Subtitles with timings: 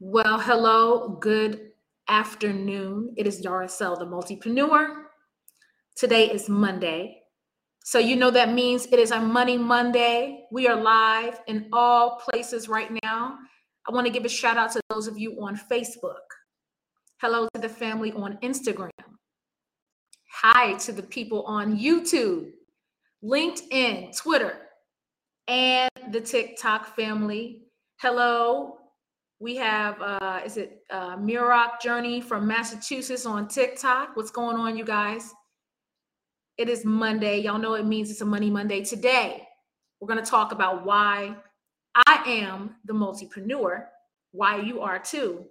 [0.00, 1.72] Well, hello, good
[2.06, 3.14] afternoon.
[3.16, 5.06] It is Yahrasiel, the multipreneur.
[5.96, 7.22] Today is Monday.
[7.82, 10.46] So, you know that means it is a Money Monday.
[10.52, 13.38] We are live in all places right now.
[13.88, 16.14] I want to give a shout out to those of you on Facebook.
[17.20, 18.90] Hello to the family on Instagram.
[20.30, 22.52] Hi to the people on YouTube,
[23.24, 24.60] LinkedIn, Twitter,
[25.48, 27.64] and the TikTok family.
[27.96, 28.77] Hello
[29.40, 34.16] we have, uh, is it uh, Muroc Journey from Massachusetts on TikTok?
[34.16, 35.32] What's going on, you guys?
[36.56, 37.38] It is Monday.
[37.38, 38.82] Y'all know it means it's a Money Monday.
[38.84, 39.46] Today,
[40.00, 41.36] we're going to talk about why
[41.94, 43.84] I am the multipreneur,
[44.32, 45.44] why you are too,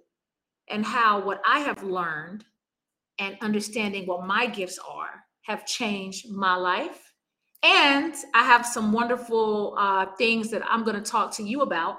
[0.68, 2.44] and how what I have learned
[3.18, 7.14] and understanding what my gifts are have changed my life.
[7.62, 11.96] And I have some wonderful uh, things that I'm going to talk to you about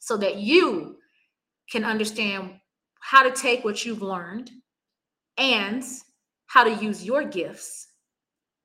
[0.00, 0.96] so that you
[1.70, 2.50] can understand
[3.00, 4.50] how to take what you've learned
[5.36, 5.84] and
[6.46, 7.88] how to use your gifts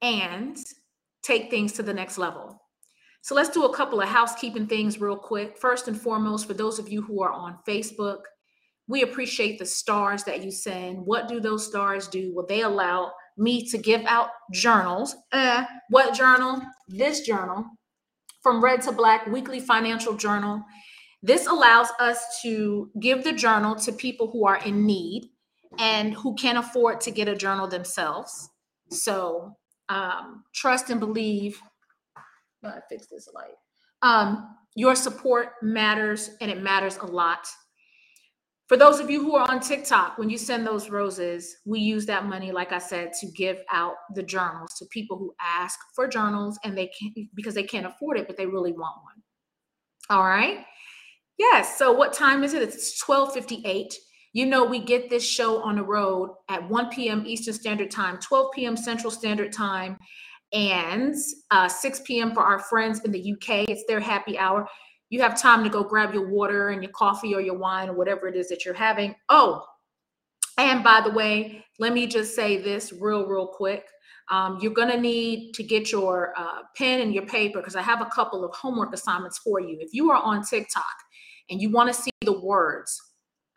[0.01, 0.57] and
[1.23, 2.61] take things to the next level.
[3.21, 5.57] So let's do a couple of housekeeping things real quick.
[5.57, 8.21] First and foremost, for those of you who are on Facebook,
[8.87, 11.05] we appreciate the stars that you send.
[11.05, 12.33] What do those stars do?
[12.33, 15.15] Well, they allow me to give out journals.
[15.31, 16.61] Eh, what journal?
[16.87, 17.65] This journal
[18.41, 20.63] from Red to Black Weekly Financial Journal.
[21.21, 25.29] This allows us to give the journal to people who are in need
[25.77, 28.49] and who can't afford to get a journal themselves.
[28.91, 29.55] So
[29.89, 31.61] um, trust and believe.
[32.63, 33.55] I fix this light.
[34.01, 37.47] Um, your support matters and it matters a lot.
[38.67, 42.05] For those of you who are on TikTok, when you send those roses, we use
[42.05, 46.07] that money, like I said, to give out the journals to people who ask for
[46.07, 49.15] journals and they can't because they can't afford it, but they really want one.
[50.11, 50.59] All right.
[51.39, 51.77] Yes.
[51.77, 52.61] So what time is it?
[52.61, 53.95] It's 1258.
[54.33, 57.23] You know, we get this show on the road at 1 p.m.
[57.25, 58.75] Eastern Standard Time, 12 p.m.
[58.75, 59.97] Central Standard Time,
[60.51, 61.15] and
[61.49, 62.33] uh, 6 p.m.
[62.33, 63.69] for our friends in the UK.
[63.69, 64.67] It's their happy hour.
[65.09, 67.93] You have time to go grab your water and your coffee or your wine or
[67.93, 69.15] whatever it is that you're having.
[69.29, 69.63] Oh,
[70.57, 73.85] and by the way, let me just say this real, real quick.
[74.29, 77.81] Um, you're going to need to get your uh, pen and your paper because I
[77.81, 79.77] have a couple of homework assignments for you.
[79.79, 80.83] If you are on TikTok,
[81.49, 82.99] and you want to see the words,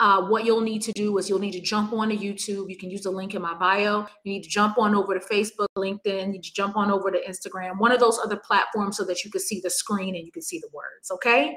[0.00, 2.68] uh, what you'll need to do is you'll need to jump on to YouTube.
[2.68, 4.00] You can use the link in my bio.
[4.24, 6.26] You need to jump on over to Facebook, LinkedIn.
[6.26, 9.24] You need to jump on over to Instagram, one of those other platforms so that
[9.24, 11.10] you can see the screen and you can see the words.
[11.12, 11.56] Okay.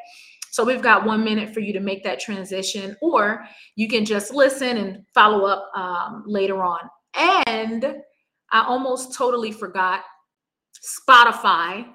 [0.51, 3.43] So we've got one minute for you to make that transition, or
[3.75, 6.79] you can just listen and follow up um, later on.
[7.47, 7.95] And
[8.51, 10.03] I almost totally forgot
[11.09, 11.87] Spotify.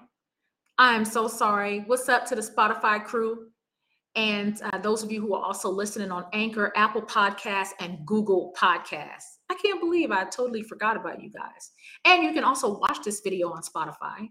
[0.78, 1.84] I am so sorry.
[1.86, 3.46] What's up to the Spotify crew?
[4.16, 8.52] And uh, those of you who are also listening on Anchor, Apple Podcasts, and Google
[8.58, 9.38] Podcasts.
[9.50, 11.70] I can't believe I totally forgot about you guys.
[12.04, 14.28] And you can also watch this video on Spotify.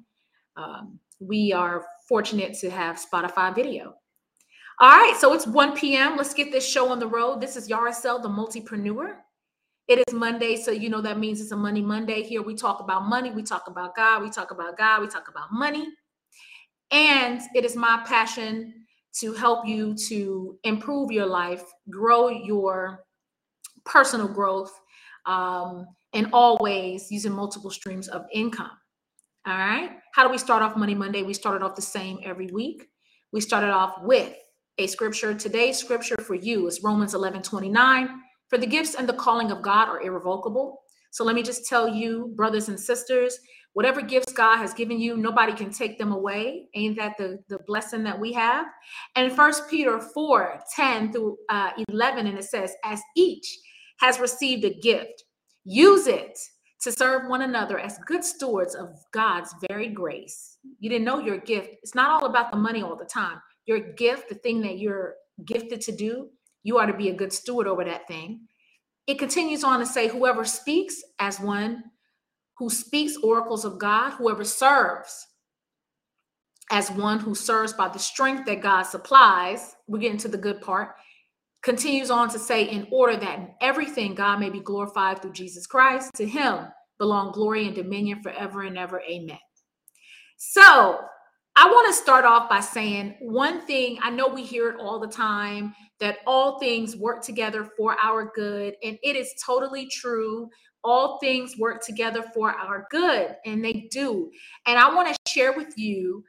[0.57, 3.95] Um, we are fortunate to have Spotify video.
[4.81, 6.15] All right, so it's 1 p.m.
[6.15, 7.41] Let's get this show on the road.
[7.41, 9.15] This is Yahrasiel, the multipreneur.
[9.89, 12.21] It is Monday, so you know that means it's a Money Monday.
[12.21, 15.27] Here we talk about money, we talk about God, we talk about God, we talk
[15.27, 15.87] about money.
[16.91, 18.85] And it is my passion
[19.19, 23.05] to help you to improve your life, grow your
[23.85, 24.71] personal growth,
[25.25, 28.71] um, and always using multiple streams of income.
[29.45, 29.91] All right.
[30.13, 31.23] How do we start off Money Monday?
[31.23, 32.87] We started off the same every week.
[33.31, 34.35] We started off with
[34.77, 35.33] a scripture.
[35.33, 38.09] Today's scripture for you is Romans 11 29.
[38.49, 40.81] For the gifts and the calling of God are irrevocable.
[41.11, 43.37] So let me just tell you, brothers and sisters,
[43.79, 46.67] whatever gifts God has given you, nobody can take them away.
[46.75, 48.65] Ain't that the, the blessing that we have?
[49.15, 53.57] And First Peter 4 10 through uh, 11, and it says, As each
[54.01, 55.23] has received a gift,
[55.63, 56.37] use it
[56.81, 60.57] to serve one another as good stewards of God's very grace.
[60.81, 61.69] You didn't know your gift.
[61.81, 63.41] It's not all about the money all the time.
[63.65, 66.27] Your gift, the thing that you're gifted to do,
[66.63, 68.41] you are to be a good steward over that thing.
[69.07, 71.85] It continues on to say, Whoever speaks as one
[72.59, 75.27] who speaks oracles of God, whoever serves
[76.71, 80.61] as one who serves by the strength that God supplies, we get into the good
[80.61, 80.95] part,
[81.63, 85.65] continues on to say, in order that in everything God may be glorified through Jesus
[85.65, 86.67] Christ, to him
[86.99, 89.01] belong glory and dominion forever and ever.
[89.09, 89.39] Amen.
[90.37, 90.99] So,
[91.55, 93.99] I want to start off by saying one thing.
[94.01, 98.31] I know we hear it all the time that all things work together for our
[98.33, 100.49] good, and it is totally true
[100.83, 104.31] all things work together for our good, and they do.
[104.65, 106.23] And I want to share with you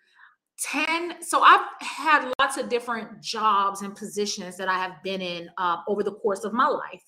[0.63, 5.49] 10 so i've had lots of different jobs and positions that i have been in
[5.59, 7.03] uh, over the course of my life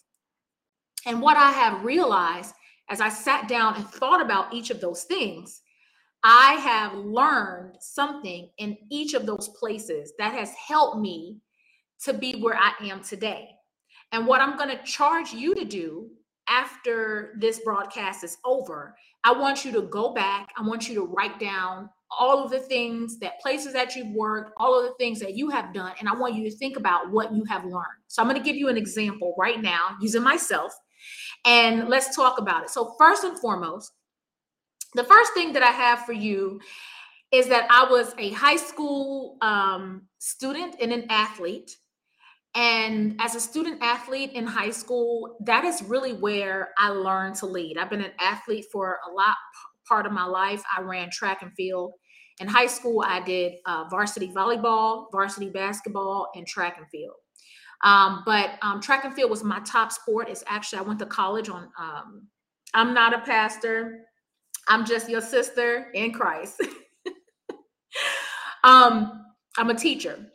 [1.06, 2.54] and what i have realized
[2.88, 5.60] as i sat down and thought about each of those things
[6.24, 11.38] i have learned something in each of those places that has helped me
[12.02, 13.50] to be where i am today
[14.12, 16.08] and what i'm going to charge you to do
[16.48, 18.94] after this broadcast is over
[19.24, 22.58] i want you to go back i want you to write down all of the
[22.58, 25.92] things that places that you've worked, all of the things that you have done.
[25.98, 27.86] And I want you to think about what you have learned.
[28.08, 30.72] So I'm going to give you an example right now using myself.
[31.44, 32.70] And let's talk about it.
[32.70, 33.92] So, first and foremost,
[34.94, 36.60] the first thing that I have for you
[37.32, 41.76] is that I was a high school um, student and an athlete.
[42.54, 47.46] And as a student athlete in high school, that is really where I learned to
[47.46, 47.78] lead.
[47.78, 49.36] I've been an athlete for a lot
[49.88, 50.62] part of my life.
[50.76, 51.92] I ran track and field.
[52.40, 57.14] In high school, I did uh, varsity volleyball, varsity basketball, and track and field.
[57.84, 60.28] Um, but um, track and field was my top sport.
[60.28, 61.68] It's actually I went to college on.
[61.78, 62.28] Um,
[62.74, 64.04] I'm not a pastor.
[64.68, 66.60] I'm just your sister in Christ.
[68.64, 69.24] um,
[69.58, 70.26] I'm a teacher.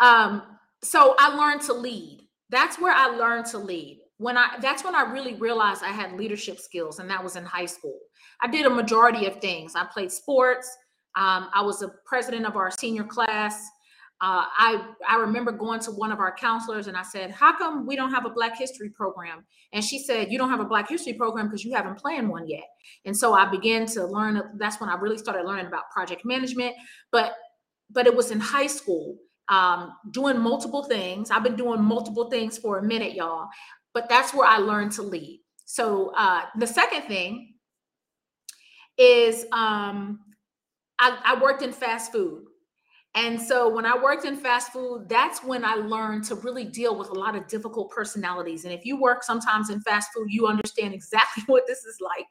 [0.00, 2.26] Um, so I learned to lead.
[2.50, 4.00] That's where I learned to lead.
[4.18, 7.44] When I that's when I really realized I had leadership skills, and that was in
[7.44, 7.98] high school.
[8.40, 9.74] I did a majority of things.
[9.76, 10.68] I played sports.
[11.16, 13.68] Um, I was a president of our senior class.
[14.20, 17.86] Uh, I I remember going to one of our counselors and I said, "How come
[17.86, 20.88] we don't have a Black History program?" And she said, "You don't have a Black
[20.88, 22.64] History program because you haven't planned one yet."
[23.04, 24.42] And so I began to learn.
[24.58, 26.74] That's when I really started learning about project management.
[27.12, 27.34] But
[27.90, 29.16] but it was in high school,
[29.48, 31.30] um, doing multiple things.
[31.30, 33.48] I've been doing multiple things for a minute, y'all.
[33.94, 35.40] But that's where I learned to lead.
[35.64, 37.54] So uh, the second thing
[38.96, 40.20] is um,
[40.98, 42.44] I, I worked in fast food.
[43.14, 46.96] And so when I worked in fast food, that's when I learned to really deal
[46.96, 48.64] with a lot of difficult personalities.
[48.64, 52.26] And if you work sometimes in fast food, you understand exactly what this is like.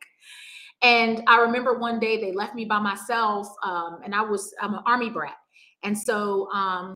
[0.82, 4.76] And I remember one day they left me by myself, um, and I was I'm
[4.76, 5.36] an army brat,
[5.84, 6.94] and so um,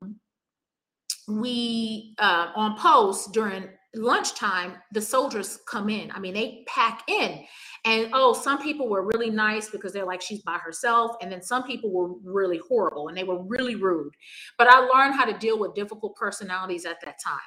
[1.28, 6.12] we uh, on post during lunchtime, the soldiers come in.
[6.12, 7.44] I mean, they pack in.
[7.86, 11.16] And oh, some people were really nice because they're like, she's by herself.
[11.22, 14.14] And then some people were really horrible and they were really rude.
[14.58, 17.40] But I learned how to deal with difficult personalities at that time.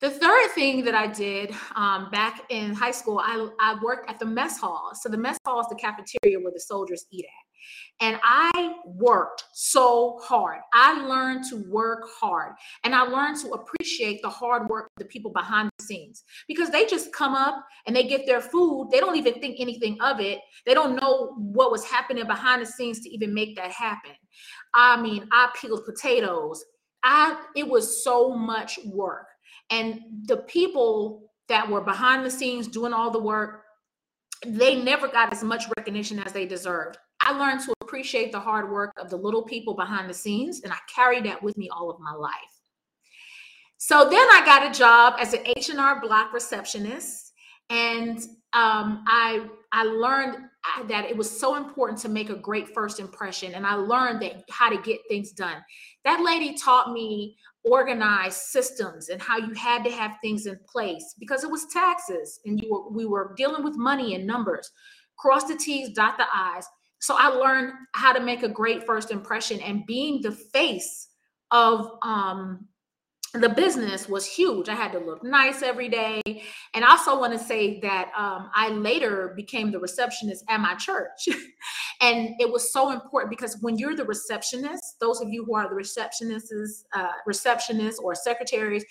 [0.00, 4.18] The third thing that I did um, back in high school, I, I worked at
[4.18, 4.90] the mess hall.
[4.94, 7.45] So the mess hall is the cafeteria where the soldiers eat at.
[8.00, 10.60] And I worked so hard.
[10.74, 12.52] I learned to work hard
[12.84, 16.68] and I learned to appreciate the hard work of the people behind the scenes because
[16.70, 18.90] they just come up and they get their food.
[18.92, 20.40] They don't even think anything of it.
[20.66, 24.12] They don't know what was happening behind the scenes to even make that happen.
[24.74, 26.62] I mean, I peeled potatoes.
[27.02, 29.28] I it was so much work.
[29.70, 33.62] And the people that were behind the scenes doing all the work,
[34.44, 36.98] they never got as much recognition as they deserved.
[37.26, 40.72] I learned to appreciate the hard work of the little people behind the scenes, and
[40.72, 42.32] I carried that with me all of my life.
[43.78, 47.32] So then I got a job as an H&R Block receptionist,
[47.68, 48.18] and
[48.52, 50.36] um, I I learned
[50.86, 54.44] that it was so important to make a great first impression, and I learned that
[54.48, 55.56] how to get things done.
[56.04, 61.16] That lady taught me organized systems and how you had to have things in place
[61.18, 64.70] because it was taxes, and you were we were dealing with money and numbers.
[65.18, 66.66] Cross the T's, dot the I's.
[67.00, 71.08] So I learned how to make a great first impression and being the face
[71.50, 72.66] of um,
[73.40, 74.68] the business was huge.
[74.68, 76.22] I had to look nice every day.
[76.74, 80.74] And I also want to say that um, I later became the receptionist at my
[80.74, 81.28] church.
[82.00, 85.68] and it was so important because when you're the receptionist, those of you who are
[85.68, 88.84] the receptionists, uh, receptionists or secretaries,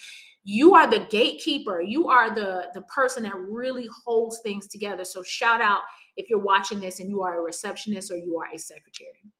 [0.43, 1.81] you are the gatekeeper.
[1.81, 5.03] You are the, the person that really holds things together.
[5.03, 5.81] So shout out
[6.17, 9.31] if you're watching this and you are a receptionist or you are a secretary.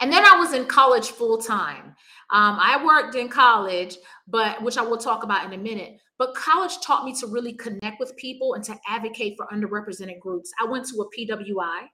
[0.00, 1.94] And then I was in college full time.
[2.30, 5.98] Um, I worked in college, but which I will talk about in a minute.
[6.18, 10.50] But college taught me to really connect with people and to advocate for underrepresented groups.
[10.60, 11.86] I went to a PWI.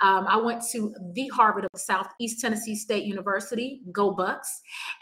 [0.00, 4.48] Um, I went to the Harvard of Southeast Tennessee State University, go Bucs.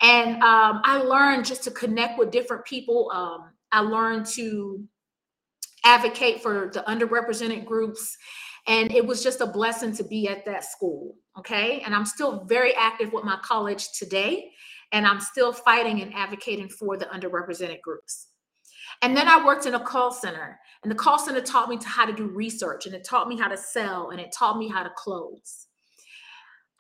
[0.03, 3.11] And um, I learned just to connect with different people.
[3.13, 4.87] Um, I learned to
[5.85, 8.17] advocate for the underrepresented groups.
[8.67, 11.17] And it was just a blessing to be at that school.
[11.39, 11.81] Okay.
[11.81, 14.51] And I'm still very active with my college today.
[14.93, 18.29] And I'm still fighting and advocating for the underrepresented groups.
[19.01, 22.05] And then I worked in a call center, and the call center taught me how
[22.05, 24.83] to do research, and it taught me how to sell, and it taught me how
[24.83, 25.67] to close.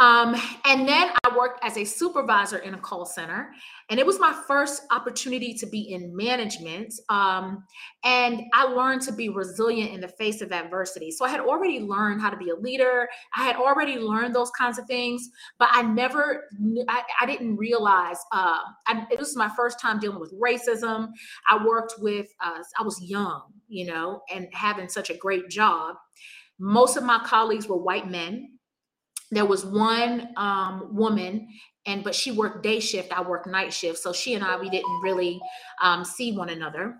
[0.00, 0.34] Um,
[0.64, 3.52] and then I worked as a supervisor in a call center,
[3.88, 6.92] and it was my first opportunity to be in management.
[7.08, 7.64] Um,
[8.02, 11.12] and I learned to be resilient in the face of adversity.
[11.12, 13.08] So I had already learned how to be a leader.
[13.36, 16.48] I had already learned those kinds of things, but I never,
[16.88, 18.18] I, I didn't realize.
[18.32, 18.58] Uh,
[18.88, 21.10] I, it was my first time dealing with racism.
[21.48, 25.96] I worked with, uh, I was young, you know, and having such a great job.
[26.58, 28.58] Most of my colleagues were white men
[29.32, 31.48] there was one um, woman
[31.86, 34.70] and but she worked day shift i worked night shift so she and i we
[34.70, 35.40] didn't really
[35.80, 36.96] um, see one another.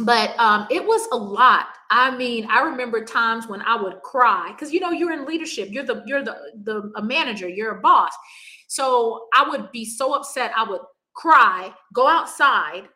[0.00, 1.68] But um, it was a lot.
[1.90, 5.70] I mean i remember times when i would cry because you know you're in leadership
[5.72, 8.12] you're the you're the the a manager you're a boss.
[8.68, 10.82] So i would be so upset i would
[11.14, 12.88] cry go outside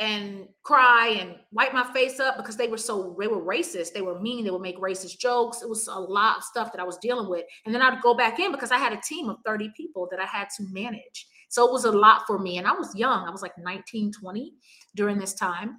[0.00, 3.92] and cry and wipe my face up because they were so they were racist.
[3.92, 4.44] They were mean.
[4.44, 5.60] They would make racist jokes.
[5.62, 7.44] It was a lot of stuff that i was dealing with.
[7.66, 10.18] And then i'd go back in because i had a team of 30 people that
[10.18, 11.26] i had to manage.
[11.50, 12.58] So it was a lot for me.
[12.58, 13.28] And i was young.
[13.28, 14.54] I was like 19 20
[14.96, 15.78] during this time.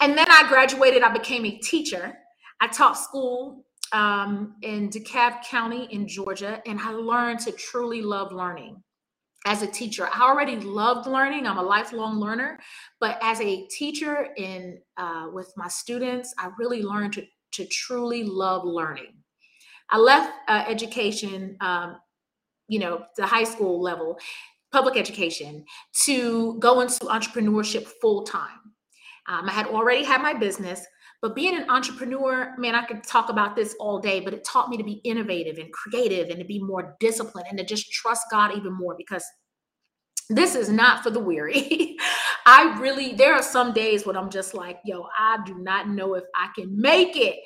[0.00, 1.02] And then i graduated.
[1.02, 2.14] I became a teacher.
[2.60, 8.32] I taught school um, in dekalb county in georgia and i learned to truly love
[8.32, 8.82] learning
[9.44, 12.60] as a teacher i already loved learning i'm a lifelong learner
[13.00, 18.24] but as a teacher in uh, with my students i really learned to, to truly
[18.24, 19.14] love learning.
[19.90, 21.96] I left uh, education um,
[22.68, 24.18] you know the high school level
[24.72, 25.64] public education
[26.04, 28.58] to go into entrepreneurship full time.
[29.28, 30.84] Um, i had already had my business
[31.22, 34.68] but being an entrepreneur, man, I could talk about this all day, but it taught
[34.68, 38.26] me to be innovative and creative and to be more disciplined and to just trust
[38.28, 39.24] God even more because
[40.28, 41.96] this is not for the weary.
[42.46, 46.14] I really, there are some days when I'm just like, yo, I do not know
[46.14, 47.38] if I can make it.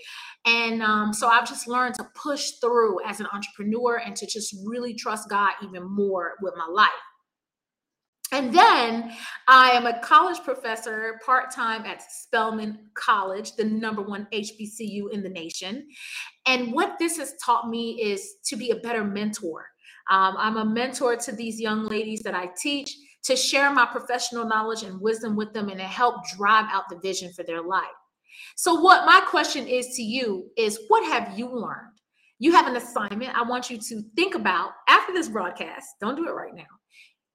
[0.46, 4.56] And um, so I've just learned to push through as an entrepreneur and to just
[4.64, 6.88] really trust God even more with my life.
[8.32, 9.12] And then
[9.46, 15.22] I am a college professor part time at Spelman College, the number one HBCU in
[15.22, 15.86] the nation.
[16.46, 19.68] And what this has taught me is to be a better mentor.
[20.10, 24.44] Um, I'm a mentor to these young ladies that I teach to share my professional
[24.44, 27.84] knowledge and wisdom with them and to help drive out the vision for their life.
[28.56, 32.00] So, what my question is to you is what have you learned?
[32.38, 35.86] You have an assignment I want you to think about after this broadcast.
[36.00, 36.64] Don't do it right now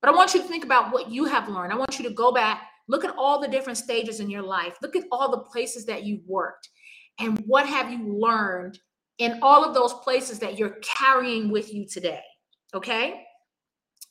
[0.02, 1.72] but I want you to think about what you have learned.
[1.72, 4.78] I want you to go back, look at all the different stages in your life,
[4.82, 6.70] look at all the places that you've worked,
[7.20, 8.80] and what have you learned
[9.22, 12.24] in all of those places that you're carrying with you today.
[12.74, 13.24] Okay.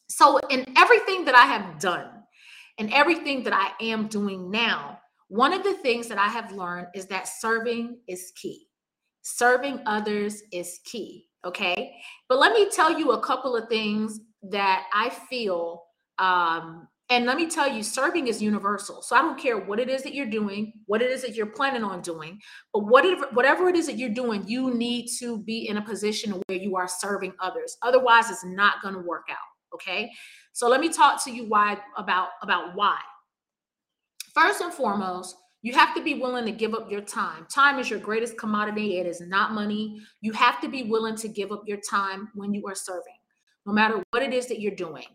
[0.09, 2.09] So, in everything that I have done
[2.79, 6.89] and everything that I am doing now, one of the things that I have learned
[6.95, 8.67] is that serving is key.
[9.23, 11.27] Serving others is key.
[11.45, 11.97] Okay.
[12.29, 15.85] But let me tell you a couple of things that I feel,
[16.19, 19.03] um, and let me tell you, serving is universal.
[19.03, 21.47] So I don't care what it is that you're doing, what it is that you're
[21.47, 22.39] planning on doing,
[22.73, 26.41] but whatever whatever it is that you're doing, you need to be in a position
[26.47, 27.77] where you are serving others.
[27.83, 29.37] Otherwise, it's not going to work out.
[29.75, 30.11] Okay.
[30.53, 32.99] So let me talk to you why about about why.
[34.33, 37.47] First and foremost, you have to be willing to give up your time.
[37.53, 38.99] Time is your greatest commodity.
[38.99, 40.01] It is not money.
[40.21, 43.20] You have to be willing to give up your time when you are serving
[43.67, 45.07] no matter what it is that you're doing.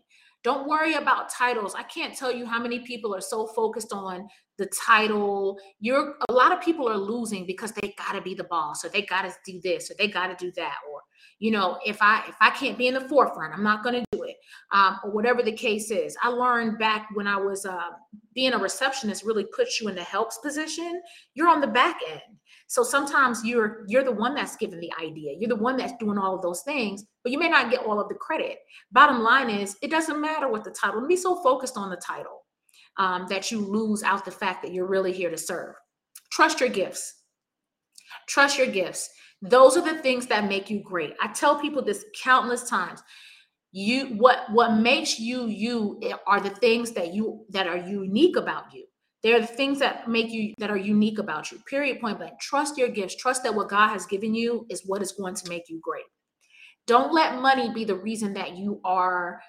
[0.44, 1.74] Don't worry about titles.
[1.74, 5.58] I can't tell you how many people are so focused on the title.
[5.80, 8.88] You're a lot of people are losing because they got to be the boss or
[8.88, 11.00] they got to do this or they got to do that or
[11.38, 14.22] you know if i if i can't be in the forefront i'm not to do
[14.22, 14.36] it
[14.72, 17.90] um, or whatever the case is i learned back when i was uh,
[18.34, 21.00] being a receptionist really puts you in the helps position
[21.34, 22.20] you're on the back end
[22.68, 25.34] so sometimes you're you're the one that's given the idea.
[25.38, 28.00] You're the one that's doing all of those things, but you may not get all
[28.00, 28.58] of the credit.
[28.90, 31.06] Bottom line is, it doesn't matter what the title.
[31.06, 32.44] Be so focused on the title
[32.96, 35.74] um, that you lose out the fact that you're really here to serve.
[36.32, 37.22] Trust your gifts.
[38.26, 39.10] Trust your gifts.
[39.42, 41.14] Those are the things that make you great.
[41.20, 43.00] I tell people this countless times.
[43.72, 48.72] You what what makes you you are the things that you that are unique about
[48.72, 48.86] you.
[49.26, 51.58] They're the things that make you that are unique about you.
[51.68, 52.00] Period.
[52.00, 52.38] Point blank.
[52.38, 53.16] Trust your gifts.
[53.16, 56.04] Trust that what God has given you is what is going to make you great.
[56.86, 59.40] Don't let money be the reason that you are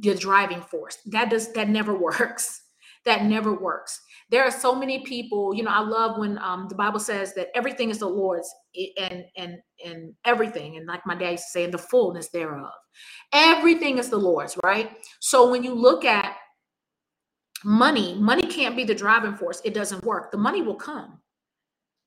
[0.00, 0.98] the driving force.
[1.06, 2.60] That does that never works.
[3.04, 4.00] That never works.
[4.30, 5.54] There are so many people.
[5.54, 8.52] You know, I love when um, the Bible says that everything is the Lord's,
[8.98, 12.72] and and and everything, and like my dad used to say, in the fullness thereof.
[13.32, 14.90] Everything is the Lord's, right?
[15.20, 16.34] So when you look at
[17.64, 21.18] money money can't be the driving force it doesn't work the money will come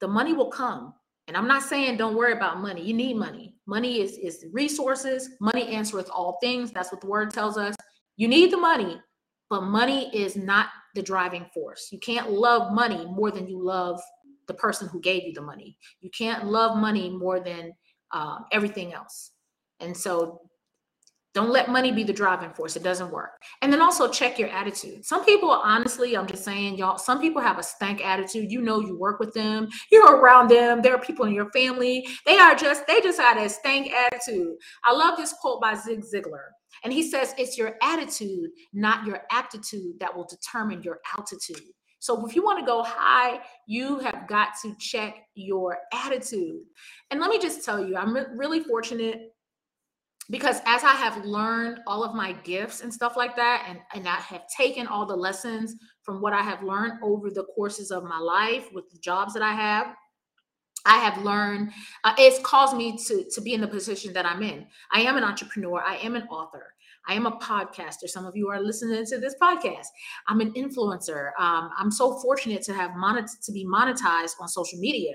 [0.02, 0.94] the money will come
[1.28, 2.84] And I'm not saying don't worry about money.
[2.84, 3.56] You need money.
[3.66, 5.30] Money is, is resources.
[5.40, 6.72] Money answereth all things.
[6.72, 7.76] That's what the word tells us.
[8.18, 9.02] You need the money,
[9.50, 11.90] but money is not the driving force.
[11.92, 14.02] You can't love money more than you love
[14.48, 15.78] the person who gave you the money.
[16.02, 17.74] You can't love money more than
[18.12, 19.32] uh, everything else.
[19.80, 20.42] And so
[21.34, 22.76] don't let money be the driving force.
[22.76, 23.42] It doesn't work.
[23.62, 25.04] And then also check your attitude.
[25.04, 28.52] Some people, honestly, I'm just saying, y'all, some people have a stank attitude.
[28.52, 32.08] You know, you work with them, you're around them, there are people in your family.
[32.26, 34.56] They are just, they just had a stank attitude.
[34.84, 36.50] I love this quote by Zig Ziglar.
[36.84, 41.62] And he says, it's your attitude, not your aptitude, that will determine your altitude.
[42.00, 46.60] So if you want to go high, you have got to check your attitude.
[47.10, 49.33] And let me just tell you, I'm really fortunate
[50.30, 54.08] because as I have learned all of my gifts and stuff like that, and, and
[54.08, 58.04] I have taken all the lessons from what I have learned over the courses of
[58.04, 59.96] my life with the jobs that I have,
[60.86, 61.72] I have learned
[62.04, 64.66] uh, it's caused me to to be in the position that I'm in.
[64.92, 65.82] I am an entrepreneur.
[65.82, 66.74] I am an author.
[67.08, 68.08] I am a podcaster.
[68.08, 69.88] Some of you are listening to this podcast.
[70.28, 71.32] I'm an influencer.
[71.38, 75.14] Um, I'm so fortunate to have monet- to be monetized on social media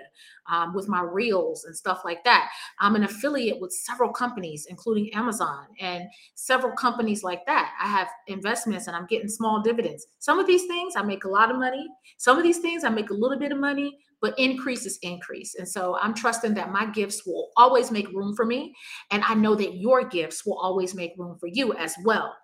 [0.48, 2.50] um, with my reels and stuff like that.
[2.80, 7.72] I'm an affiliate with several companies, including Amazon and several companies like that.
[7.80, 10.06] I have investments and I'm getting small dividends.
[10.18, 11.86] Some of these things I make a lot of money.
[12.16, 15.54] Some of these things I make a little bit of money but increase is increase.
[15.54, 18.74] And so I'm trusting that my gifts will always make room for me.
[19.10, 22.34] And I know that your gifts will always make room for you as well.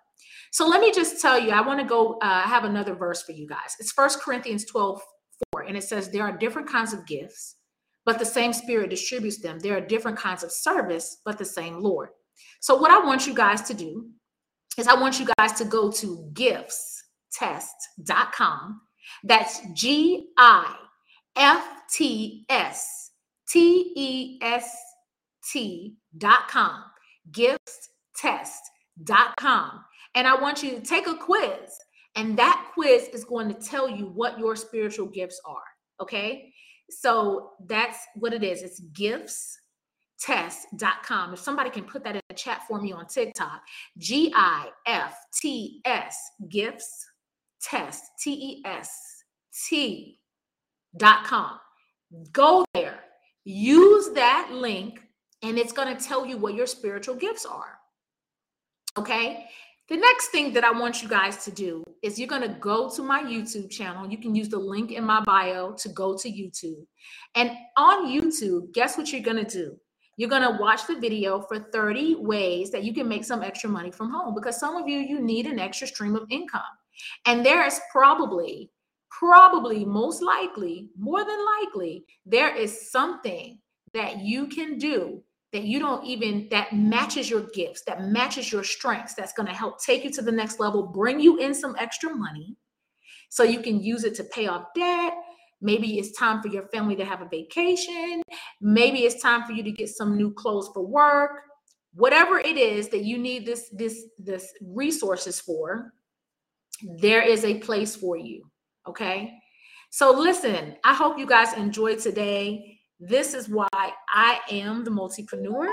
[0.51, 3.33] So let me just tell you, I want to go uh, have another verse for
[3.33, 3.75] you guys.
[3.79, 5.01] It's First Corinthians 12
[5.51, 7.55] 4, and it says, There are different kinds of gifts,
[8.05, 9.59] but the same Spirit distributes them.
[9.59, 12.09] There are different kinds of service, but the same Lord.
[12.59, 14.07] So, what I want you guys to do
[14.77, 18.81] is I want you guys to go to giftstest.com.
[19.23, 20.75] That's G I
[21.35, 23.11] F T S
[23.47, 24.75] T E S
[25.51, 26.83] T dot com,
[29.03, 29.35] dot.
[30.15, 31.77] And I want you to take a quiz,
[32.15, 35.63] and that quiz is going to tell you what your spiritual gifts are.
[36.01, 36.53] Okay.
[36.89, 38.61] So that's what it is.
[38.61, 39.57] It's gifts
[40.19, 41.33] test.com.
[41.33, 43.61] If somebody can put that in the chat for me on TikTok,
[43.97, 46.17] G I F T S,
[46.49, 47.05] gifts
[47.61, 49.23] test, T E S
[49.67, 50.19] T
[50.99, 51.59] com.
[52.31, 52.99] Go there,
[53.43, 55.01] use that link,
[55.41, 57.77] and it's going to tell you what your spiritual gifts are.
[58.97, 59.45] Okay.
[59.87, 62.89] The next thing that I want you guys to do is you're going to go
[62.89, 64.09] to my YouTube channel.
[64.09, 66.87] You can use the link in my bio to go to YouTube.
[67.35, 69.77] And on YouTube, guess what you're going to do?
[70.17, 73.69] You're going to watch the video for 30 ways that you can make some extra
[73.69, 76.61] money from home because some of you you need an extra stream of income.
[77.25, 78.71] And there is probably
[79.19, 83.59] probably most likely, more than likely, there is something
[83.93, 85.21] that you can do
[85.55, 89.53] that you don't even that matches your gifts, that matches your strengths, that's going to
[89.53, 92.57] help take you to the next level, bring you in some extra money
[93.29, 95.13] so you can use it to pay off debt.
[95.61, 98.21] Maybe it's time for your family to have a vacation.
[98.59, 101.39] Maybe it's time for you to get some new clothes for work.
[101.93, 105.93] Whatever it is that you need this this this resources for,
[106.99, 108.43] there is a place for you.
[108.89, 109.31] Okay.
[109.89, 112.74] So listen, I hope you guys enjoyed today.
[112.99, 115.67] This is why I am the multipreneur.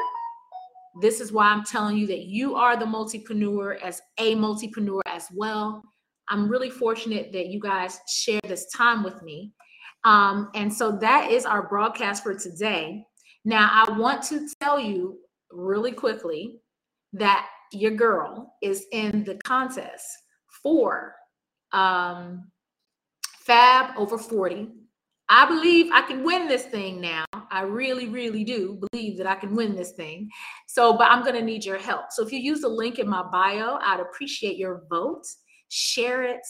[1.01, 5.29] This is why I'm telling you that you are the multipreneur as a multipreneur as
[5.33, 5.83] well.
[6.29, 9.53] I'm really fortunate that you guys share this time with me.
[10.05, 13.05] Um, and so that is our broadcast for today.
[13.45, 15.19] Now, I want to tell you
[15.51, 16.61] really quickly
[17.13, 20.07] that your girl is in the contest
[20.63, 21.15] for
[21.73, 22.51] um,
[23.39, 24.69] Fab over 40.
[25.35, 27.25] I believe I can win this thing now.
[27.51, 30.29] I really, really do believe that I can win this thing.
[30.67, 32.13] So, but I'm going to need your help.
[32.13, 35.25] So, if you use the link in my bio, I'd appreciate your vote.
[35.71, 36.43] Share it.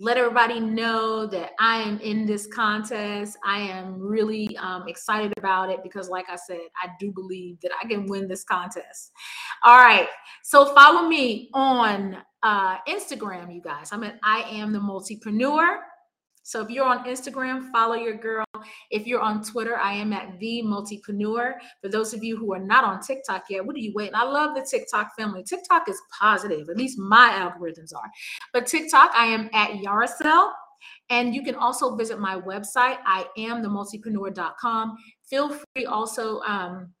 [0.00, 3.38] Let everybody know that I am in this contest.
[3.42, 7.70] I am really um, excited about it because, like I said, I do believe that
[7.82, 9.12] I can win this contest.
[9.64, 10.08] All right.
[10.44, 13.92] So, follow me on uh, Instagram, you guys.
[13.92, 15.78] I'm at I am the multipreneur.
[16.46, 18.44] So if you're on Instagram, follow your girl.
[18.92, 21.54] If you're on Twitter, I am at the multipreneur.
[21.82, 24.14] For those of you who are not on TikTok yet, what are you waiting?
[24.14, 25.42] I love the TikTok family.
[25.42, 28.08] TikTok is positive, at least my algorithms are.
[28.52, 30.52] But TikTok, I am at Yahrasiel.
[31.10, 34.96] And you can also visit my website, I am the multipreneur.com.
[35.28, 36.92] Feel free also um,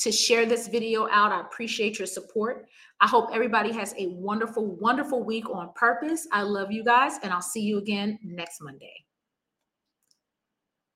[0.00, 1.32] to share this video out.
[1.32, 2.66] I appreciate your support.
[3.00, 6.26] I hope everybody has a wonderful, wonderful week on purpose.
[6.32, 9.04] I love you guys, and I'll see you again next Monday.